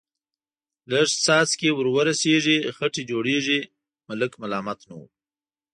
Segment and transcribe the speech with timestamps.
[0.91, 3.59] لږ څاڅکي ور ورسېږي، خټې جوړېږي،
[4.07, 5.01] ملک ملامت نه و.